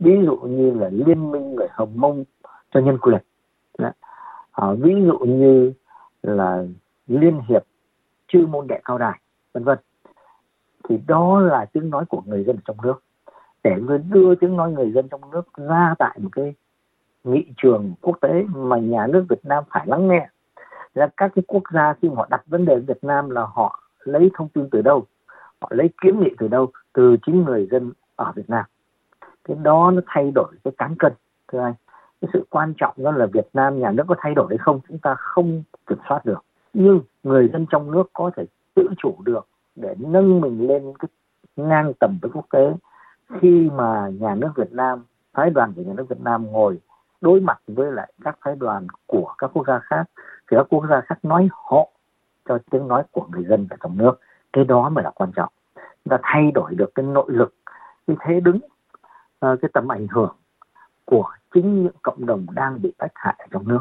ví 0.00 0.12
dụ 0.24 0.36
như 0.36 0.70
là 0.74 0.88
liên 0.92 1.30
minh 1.30 1.54
người 1.54 1.68
hồng 1.70 1.92
mông 1.94 2.24
cho 2.70 2.80
nhân 2.80 2.98
quyền. 2.98 3.20
Đó. 3.78 3.90
à, 4.52 4.72
ví 4.72 4.94
dụ 5.06 5.18
như 5.18 5.72
là 6.22 6.64
liên 7.06 7.40
hiệp 7.48 7.64
chư 8.28 8.46
môn 8.46 8.66
đệ 8.66 8.80
cao 8.84 8.98
đài 8.98 9.20
vân 9.52 9.64
vân. 9.64 9.78
Thì 10.88 10.98
đó 11.06 11.40
là 11.40 11.64
tiếng 11.72 11.90
nói 11.90 12.04
của 12.08 12.22
người 12.26 12.44
dân 12.44 12.56
trong 12.64 12.76
nước. 12.82 13.02
Để 13.64 13.76
người 13.80 13.98
đưa 13.98 14.34
tiếng 14.34 14.56
nói 14.56 14.72
người 14.72 14.92
dân 14.92 15.08
trong 15.08 15.30
nước 15.30 15.52
ra 15.56 15.94
tại 15.98 16.18
một 16.22 16.28
cái 16.32 16.54
nghị 17.24 17.44
trường 17.56 17.94
quốc 18.00 18.18
tế 18.20 18.44
mà 18.54 18.78
nhà 18.78 19.06
nước 19.06 19.26
Việt 19.28 19.44
Nam 19.44 19.64
phải 19.70 19.86
lắng 19.86 20.08
nghe. 20.08 20.28
Là 20.94 21.08
các 21.16 21.32
cái 21.34 21.42
quốc 21.46 21.62
gia 21.72 21.94
khi 22.02 22.08
họ 22.16 22.26
đặt 22.30 22.42
vấn 22.46 22.64
đề 22.64 22.78
Việt 22.78 23.04
Nam 23.04 23.30
là 23.30 23.46
họ 23.54 23.82
lấy 24.00 24.30
thông 24.34 24.48
tin 24.48 24.68
từ 24.70 24.82
đâu? 24.82 25.06
Họ 25.60 25.68
lấy 25.70 25.90
kiến 26.02 26.20
nghị 26.20 26.30
từ 26.38 26.48
đâu? 26.48 26.66
Từ 26.92 27.16
chính 27.26 27.44
người 27.44 27.68
dân 27.70 27.92
ở 28.16 28.32
Việt 28.34 28.50
Nam. 28.50 28.64
Cái 29.44 29.56
đó 29.62 29.90
nó 29.90 30.00
thay 30.06 30.30
đổi 30.34 30.52
cái 30.64 30.72
cán 30.78 30.94
cân, 30.98 31.12
thưa 31.52 31.60
anh. 31.60 31.74
Cái 32.20 32.28
sự 32.32 32.46
quan 32.50 32.74
trọng 32.76 32.94
đó 32.96 33.10
là 33.10 33.26
Việt 33.26 33.48
Nam, 33.54 33.80
nhà 33.80 33.90
nước 33.90 34.04
có 34.08 34.14
thay 34.18 34.34
đổi 34.34 34.46
hay 34.48 34.58
không, 34.58 34.80
chúng 34.88 34.98
ta 34.98 35.14
không 35.18 35.62
kiểm 35.86 35.98
soát 36.08 36.24
được. 36.24 36.44
Nhưng 36.72 37.00
người 37.22 37.48
dân 37.52 37.66
trong 37.70 37.90
nước 37.90 38.10
có 38.12 38.30
thể 38.36 38.44
tự 38.74 38.88
chủ 38.98 39.14
được 39.24 39.46
để 39.76 39.94
nâng 39.98 40.40
mình 40.40 40.66
lên 40.66 40.92
cái 40.98 41.08
ngang 41.56 41.92
tầm 42.00 42.18
với 42.22 42.30
quốc 42.34 42.46
tế. 42.52 42.74
Khi 43.40 43.70
mà 43.72 44.08
nhà 44.20 44.34
nước 44.34 44.50
Việt 44.56 44.72
Nam, 44.72 45.04
phái 45.32 45.50
đoàn 45.50 45.72
của 45.76 45.82
nhà 45.82 45.92
nước 45.96 46.08
Việt 46.08 46.20
Nam 46.20 46.46
ngồi 46.46 46.80
đối 47.20 47.40
mặt 47.40 47.58
với 47.66 47.92
lại 47.92 48.12
các 48.24 48.38
phái 48.44 48.54
đoàn 48.56 48.86
của 49.06 49.34
các 49.38 49.50
quốc 49.54 49.66
gia 49.66 49.78
khác 49.78 50.04
thì 50.50 50.56
các 50.56 50.66
quốc 50.70 50.84
gia 50.90 51.00
khác 51.00 51.18
nói 51.22 51.48
họ 51.52 51.88
cho 52.48 52.58
tiếng 52.70 52.88
nói 52.88 53.02
của 53.10 53.26
người 53.32 53.44
dân 53.48 53.66
ở 53.70 53.76
trong 53.82 53.98
nước 53.98 54.20
cái 54.52 54.64
đó 54.64 54.88
mới 54.88 55.04
là 55.04 55.10
quan 55.10 55.32
trọng 55.36 55.52
chúng 55.78 56.10
ta 56.10 56.18
thay 56.22 56.50
đổi 56.54 56.74
được 56.74 56.94
cái 56.94 57.06
nội 57.06 57.26
lực 57.28 57.54
cái 58.06 58.16
thế 58.20 58.40
đứng 58.40 58.58
ờ, 59.38 59.56
cái 59.62 59.68
tầm 59.74 59.92
ảnh 59.92 60.06
hưởng 60.10 60.36
của 61.04 61.30
chính 61.54 61.82
những 61.82 61.94
cộng 62.02 62.26
đồng 62.26 62.46
đang 62.54 62.82
bị 62.82 62.92
bách 62.98 63.12
hại 63.14 63.34
ở 63.38 63.46
trong 63.50 63.68
nước 63.68 63.80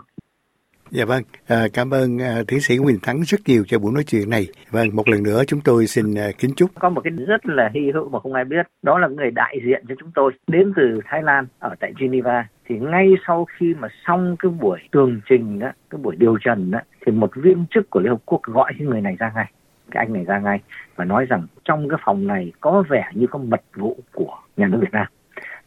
Dạ 0.91 1.05
vâng, 1.05 1.23
à, 1.47 1.67
cảm 1.73 1.93
ơn 1.93 2.21
à, 2.21 2.43
tiến 2.47 2.59
sĩ 2.59 2.77
Nguyễn 2.77 2.99
Thắng 3.01 3.21
rất 3.21 3.37
nhiều 3.47 3.63
cho 3.67 3.79
buổi 3.79 3.91
nói 3.93 4.03
chuyện 4.03 4.29
này. 4.29 4.47
Vâng, 4.71 4.95
một 4.95 5.09
lần 5.09 5.23
nữa 5.23 5.43
chúng 5.47 5.61
tôi 5.61 5.87
xin 5.87 6.15
à, 6.15 6.27
kính 6.37 6.51
chúc. 6.55 6.69
Có 6.79 6.89
một 6.89 7.01
cái 7.03 7.13
rất 7.27 7.45
là 7.45 7.69
hy 7.73 7.91
hữu 7.93 8.09
mà 8.09 8.19
không 8.19 8.33
ai 8.33 8.45
biết, 8.45 8.67
đó 8.81 8.99
là 8.99 9.07
người 9.07 9.31
đại 9.31 9.57
diện 9.65 9.83
cho 9.89 9.95
chúng 9.99 10.11
tôi 10.15 10.31
đến 10.47 10.73
từ 10.75 10.99
Thái 11.05 11.23
Lan 11.23 11.47
ở 11.59 11.75
tại 11.79 11.93
Geneva. 11.99 12.47
Thì 12.69 12.79
ngay 12.79 13.13
sau 13.27 13.45
khi 13.45 13.73
mà 13.79 13.87
xong 14.07 14.35
cái 14.39 14.51
buổi 14.51 14.79
tường 14.91 15.21
trình 15.29 15.59
á, 15.59 15.73
cái 15.89 15.99
buổi 16.03 16.15
điều 16.15 16.37
trần 16.37 16.71
á, 16.71 16.83
thì 17.05 17.11
một 17.11 17.31
viên 17.35 17.65
chức 17.69 17.89
của 17.89 17.99
Liên 17.99 18.09
Hợp 18.09 18.21
Quốc 18.25 18.43
gọi 18.43 18.73
cái 18.77 18.87
người 18.87 19.01
này 19.01 19.15
ra 19.19 19.31
ngay 19.35 19.51
cái 19.91 20.05
anh 20.05 20.13
này 20.13 20.25
ra 20.25 20.39
ngay 20.39 20.59
và 20.95 21.05
nói 21.05 21.25
rằng 21.25 21.47
trong 21.63 21.89
cái 21.89 21.99
phòng 22.05 22.27
này 22.27 22.51
có 22.61 22.83
vẻ 22.89 23.09
như 23.13 23.27
có 23.27 23.39
mật 23.39 23.61
vụ 23.75 23.97
của 24.13 24.37
nhà 24.57 24.67
nước 24.67 24.77
Việt 24.81 24.91
Nam 24.91 25.07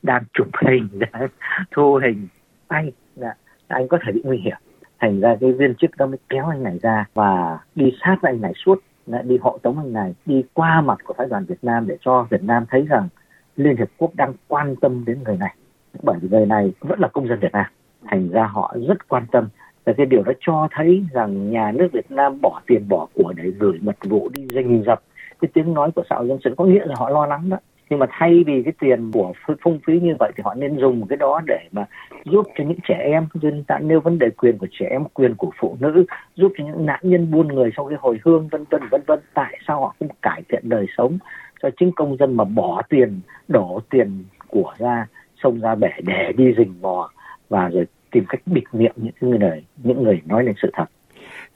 đang 0.03 0.23
chụp 0.33 0.49
hình 0.67 0.89
đang 1.13 1.29
thu 1.71 2.01
hình. 2.03 2.29
Anh 2.69 2.91
dạ, 3.17 3.35
anh 3.69 3.89
có 3.89 3.99
thể 4.07 4.13
bị 4.13 4.21
nguy 4.25 4.39
hiểm. 4.39 4.57
Thành 5.01 5.21
ra 5.21 5.37
cái 5.41 5.53
viên 5.53 5.75
chức 5.75 5.97
đó 5.97 6.07
mới 6.07 6.19
kéo 6.29 6.47
anh 6.47 6.63
này 6.63 6.79
ra 6.83 7.05
và 7.15 7.59
đi 7.75 7.93
sát 8.05 8.17
với 8.23 8.33
anh 8.33 8.41
này 8.41 8.53
suốt 8.65 8.83
dạ, 9.07 9.23
đi 9.23 9.39
hộ 9.39 9.59
tống 9.63 9.79
anh 9.79 9.93
này 9.93 10.15
đi 10.27 10.43
qua 10.53 10.81
mặt 10.81 10.99
của 11.05 11.15
phái 11.19 11.27
đoàn 11.31 11.45
Việt 11.45 11.59
Nam 11.65 11.87
để 11.87 11.97
cho 12.01 12.27
Việt 12.31 12.43
Nam 12.43 12.65
thấy 12.71 12.87
rằng 12.89 13.09
Liên 13.57 13.77
Hiệp 13.77 13.89
Quốc 13.99 14.11
đang 14.15 14.33
quan 14.49 14.77
tâm 14.77 15.05
đến 15.05 15.19
người 15.25 15.37
này 15.37 15.55
bởi 16.03 16.17
vì 16.23 16.29
người 16.29 16.47
này 16.47 16.73
vẫn 16.81 17.01
là 17.01 17.09
công 17.09 17.29
dân 17.29 17.39
Việt 17.41 17.53
Nam. 17.53 17.67
Thành 18.07 18.29
ra 18.29 18.47
họ 18.47 18.75
rất 18.89 19.09
quan 19.09 19.27
tâm 19.33 19.49
và 19.85 19.93
cái 19.93 20.07
điều 20.07 20.23
đó 20.23 20.33
cho 20.41 20.69
thấy 20.71 21.05
rằng 21.13 21.51
nhà 21.51 21.73
nước 21.73 21.89
Việt 21.93 22.11
Nam 22.11 22.39
bỏ 22.43 22.61
tiền 22.67 22.89
bỏ 22.89 23.07
của 23.15 23.33
để 23.37 23.45
gửi 23.59 23.79
mật 23.83 23.97
vụ 24.05 24.29
đi 24.29 24.47
rình 24.55 24.83
rập. 24.87 25.03
Cái 25.41 25.49
tiếng 25.55 25.75
nói 25.75 25.91
của 25.95 26.03
xã 26.11 26.17
hội 26.17 26.29
dân 26.29 26.39
sự 26.45 26.55
có 26.57 26.65
nghĩa 26.65 26.87
là 26.87 26.95
họ 26.99 27.11
lo 27.11 27.27
lắng 27.27 27.49
đó. 27.49 27.57
Nhưng 27.91 27.99
mà 27.99 28.07
thay 28.11 28.45
vì 28.47 28.63
cái 28.63 28.73
tiền 28.81 29.11
của 29.13 29.33
phung 29.63 29.79
phí 29.87 30.01
như 30.01 30.15
vậy 30.19 30.33
thì 30.37 30.43
họ 30.45 30.55
nên 30.55 30.77
dùng 30.77 31.07
cái 31.07 31.17
đó 31.17 31.41
để 31.47 31.69
mà 31.73 31.85
giúp 32.25 32.47
cho 32.59 32.65
những 32.65 32.79
trẻ 32.89 32.95
em 32.95 33.27
dân 33.35 33.65
ta 33.65 33.79
nêu 33.79 34.01
vấn 34.01 34.19
đề 34.19 34.31
quyền 34.31 34.59
của 34.59 34.67
trẻ 34.71 34.87
em, 34.91 35.05
quyền 35.15 35.35
của 35.35 35.51
phụ 35.59 35.77
nữ, 35.81 36.05
giúp 36.35 36.53
cho 36.59 36.65
những 36.65 36.87
nạn 36.87 37.01
nhân 37.03 37.31
buôn 37.31 37.49
người 37.49 37.71
sau 37.77 37.87
cái 37.87 37.99
hồi 38.01 38.19
hương, 38.25 38.49
vân 38.49 38.65
vân 38.71 38.83
vân 38.91 39.01
vân. 39.07 39.19
Tại 39.35 39.59
sao 39.67 39.81
họ 39.81 39.95
không 39.99 40.09
cải 40.23 40.43
thiện 40.49 40.69
đời 40.69 40.87
sống 40.97 41.19
cho 41.63 41.71
chính 41.81 41.93
công 41.93 42.17
dân 42.17 42.37
mà 42.37 42.45
bỏ 42.45 42.83
tiền, 42.89 43.21
đổ 43.49 43.81
tiền 43.91 44.25
của 44.49 44.75
ra? 44.79 45.07
Sông 45.43 45.61
ra 45.61 45.75
bể 45.75 45.91
để 46.03 46.33
đi 46.37 46.45
rình 46.59 46.75
mò 46.81 47.11
và 47.49 47.69
rồi 47.69 47.85
tìm 48.11 48.25
cách 48.29 48.41
bịt 48.47 48.65
miệng 48.73 48.93
những 48.97 49.15
người 49.21 49.39
này 49.39 49.65
những 49.77 50.03
người 50.03 50.21
nói 50.27 50.45
lên 50.45 50.55
sự 50.63 50.71
thật 50.73 50.87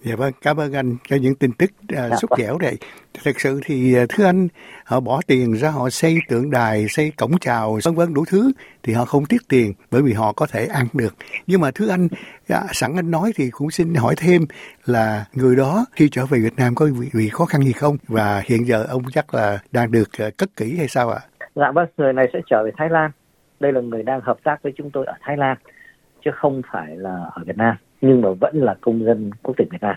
Dạ 0.01 0.17
vâng, 0.17 0.33
cảm 0.43 0.57
ơn 0.57 0.73
anh 0.73 0.97
cho 1.09 1.17
những 1.17 1.35
tin 1.35 1.53
tức 1.53 1.71
uh, 1.83 1.91
dạ, 1.91 2.17
xúc 2.17 2.31
vâng. 2.31 2.41
dẻo 2.41 2.59
này. 2.59 2.77
Thật 3.25 3.41
sự 3.41 3.61
thì 3.65 4.03
uh, 4.03 4.09
thưa 4.09 4.25
anh, 4.25 4.49
họ 4.85 5.01
bỏ 5.01 5.21
tiền 5.27 5.53
ra 5.53 5.71
họ 5.71 5.91
xây 5.91 6.19
tượng 6.29 6.51
đài, 6.51 6.89
xây 6.89 7.13
cổng 7.19 7.39
chào, 7.41 7.79
vân 7.85 7.95
vân 7.95 8.15
đủ 8.15 8.25
thứ 8.31 8.53
thì 8.83 8.93
họ 8.93 9.05
không 9.05 9.25
tiếc 9.25 9.49
tiền 9.49 9.73
bởi 9.91 10.03
vì 10.03 10.13
họ 10.13 10.33
có 10.33 10.47
thể 10.53 10.67
ăn 10.67 10.87
được. 10.93 11.15
Nhưng 11.47 11.61
mà 11.61 11.71
thưa 11.71 11.89
anh, 11.89 12.09
dạ, 12.47 12.63
sẵn 12.73 12.97
anh 12.97 13.11
nói 13.11 13.33
thì 13.37 13.51
cũng 13.51 13.71
xin 13.71 13.95
hỏi 13.95 14.15
thêm 14.17 14.43
là 14.85 15.25
người 15.35 15.57
đó 15.57 15.87
khi 15.93 16.09
trở 16.09 16.27
về 16.27 16.39
Việt 16.39 16.57
Nam 16.57 16.75
có 16.75 16.87
bị, 17.01 17.09
bị 17.15 17.29
khó 17.29 17.45
khăn 17.45 17.63
gì 17.63 17.73
không? 17.73 17.97
Và 18.09 18.43
hiện 18.45 18.67
giờ 18.67 18.87
ông 18.89 19.03
chắc 19.13 19.35
là 19.35 19.59
đang 19.73 19.93
được 19.93 20.09
uh, 20.27 20.39
cất 20.39 20.49
kỹ 20.57 20.77
hay 20.79 20.89
sao 20.89 21.11
ạ? 21.11 21.21
Dạ 21.55 21.71
vâng, 21.75 21.89
người 21.97 22.13
này 22.13 22.27
sẽ 22.33 22.39
trở 22.51 22.65
về 22.65 22.71
Thái 22.77 22.89
Lan. 22.91 23.11
Đây 23.61 23.73
là 23.73 23.81
người 23.81 24.03
đang 24.03 24.21
hợp 24.21 24.37
tác 24.45 24.63
với 24.63 24.73
chúng 24.77 24.91
tôi 24.91 25.07
ở 25.07 25.15
Thái 25.21 25.37
Lan 25.37 25.57
chứ 26.25 26.31
không 26.35 26.63
phải 26.73 26.97
là 26.97 27.17
ở 27.33 27.43
Việt 27.47 27.57
Nam 27.57 27.77
nhưng 28.01 28.21
mà 28.21 28.29
vẫn 28.41 28.57
là 28.57 28.75
công 28.81 29.05
dân 29.05 29.31
quốc 29.43 29.55
tịch 29.57 29.69
Việt 29.71 29.79
Nam. 29.81 29.97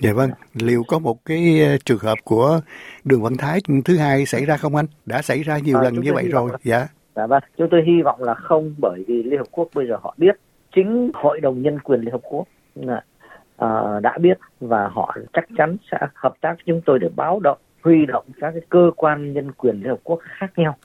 Dạ 0.00 0.12
vâng, 0.12 0.30
liệu 0.54 0.82
có 0.88 0.98
một 0.98 1.24
cái 1.24 1.60
ờ, 1.64 1.76
trường 1.84 1.98
hợp 1.98 2.18
của 2.24 2.60
đường 3.04 3.22
Văn 3.22 3.32
Thái 3.38 3.58
thứ 3.84 3.96
hai 3.96 4.26
xảy 4.26 4.44
ra 4.44 4.56
không 4.56 4.76
anh? 4.76 4.86
Đã 5.06 5.22
xảy 5.22 5.42
ra 5.42 5.58
nhiều 5.58 5.78
à, 5.78 5.82
lần 5.82 6.00
như 6.00 6.12
vậy 6.12 6.28
rồi. 6.28 6.50
Là... 6.52 6.58
Dạ. 6.62 6.88
Dạ 7.16 7.26
vâng, 7.26 7.42
chúng 7.58 7.68
tôi 7.70 7.82
hy 7.86 8.02
vọng 8.02 8.22
là 8.22 8.34
không 8.34 8.74
bởi 8.78 9.04
vì 9.08 9.22
Liên 9.22 9.38
Hợp 9.38 9.46
Quốc 9.50 9.68
bây 9.74 9.86
giờ 9.86 9.96
họ 10.02 10.14
biết 10.16 10.36
chính 10.74 11.10
Hội 11.14 11.40
đồng 11.40 11.62
Nhân 11.62 11.78
quyền 11.80 12.00
Liên 12.00 12.12
Hợp 12.12 12.20
Quốc 12.22 12.48
uh, 12.80 14.02
đã 14.02 14.18
biết 14.20 14.38
và 14.60 14.88
họ 14.88 15.16
chắc 15.32 15.44
chắn 15.56 15.76
sẽ 15.90 15.98
hợp 16.14 16.34
tác 16.40 16.52
với 16.52 16.62
chúng 16.66 16.80
tôi 16.86 16.98
để 16.98 17.08
báo 17.16 17.40
động, 17.40 17.58
huy 17.82 18.06
động 18.06 18.24
các 18.40 18.50
cái 18.50 18.62
cơ 18.68 18.90
quan 18.96 19.32
nhân 19.32 19.52
quyền 19.52 19.76
Liên 19.76 19.88
Hợp 19.88 20.00
Quốc 20.04 20.18
khác 20.38 20.52
nhau 20.56 20.76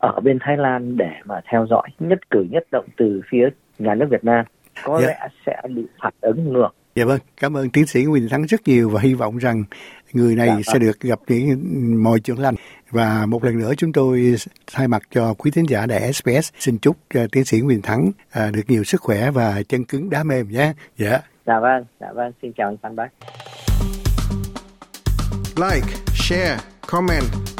ở 0.00 0.20
bên 0.20 0.38
Thái 0.40 0.56
Lan 0.56 0.96
để 0.96 1.12
mà 1.24 1.40
theo 1.50 1.66
dõi 1.70 1.88
nhất 1.98 2.30
cử 2.30 2.46
nhất 2.50 2.62
động 2.72 2.86
từ 2.96 3.20
phía 3.30 3.48
nhà 3.78 3.94
nước 3.94 4.06
Việt 4.10 4.24
Nam 4.24 4.44
có 4.84 4.98
yeah. 4.98 5.02
Dạ. 5.02 5.08
lẽ 5.08 5.28
sẽ 5.46 5.68
bị 5.74 5.82
phản 6.02 6.12
ứng 6.20 6.52
ngược. 6.52 6.68
Dạ 6.94 7.04
vâng, 7.04 7.20
cảm 7.40 7.56
ơn 7.56 7.70
tiến 7.70 7.86
sĩ 7.86 8.04
Nguyễn 8.04 8.28
Thắng 8.28 8.46
rất 8.46 8.60
nhiều 8.66 8.90
và 8.90 9.00
hy 9.00 9.14
vọng 9.14 9.38
rằng 9.38 9.64
người 10.12 10.36
này 10.36 10.48
dạ, 10.48 10.62
sẽ 10.66 10.72
vâng. 10.72 10.82
được 10.82 11.00
gặp 11.00 11.18
những 11.28 12.02
mọi 12.02 12.20
chuyện 12.20 12.36
lành. 12.36 12.54
Và 12.90 13.26
một 13.26 13.44
lần 13.44 13.58
nữa 13.58 13.72
chúng 13.76 13.92
tôi 13.92 14.34
thay 14.72 14.88
mặt 14.88 15.02
cho 15.10 15.34
quý 15.34 15.50
thính 15.50 15.68
giả 15.68 15.86
đại 15.86 16.12
SBS 16.12 16.52
xin 16.58 16.78
chúc 16.78 16.96
uh, 17.18 17.32
tiến 17.32 17.44
sĩ 17.44 17.60
Nguyễn 17.60 17.82
Thắng 17.82 18.06
uh, 18.08 18.54
được 18.54 18.62
nhiều 18.68 18.84
sức 18.84 19.00
khỏe 19.00 19.30
và 19.30 19.62
chân 19.68 19.84
cứng 19.84 20.10
đá 20.10 20.22
mềm 20.22 20.48
nhé. 20.48 20.72
Dạ. 20.96 21.20
Dạ 21.46 21.60
vâng, 21.60 21.84
dạ 22.00 22.12
vâng, 22.14 22.32
xin 22.42 22.52
chào 22.52 22.68
anh 22.68 22.76
Phan 22.76 22.96
Bác. 22.96 23.08
Like, 25.56 25.86
share, 26.14 26.56
comment. 26.86 27.59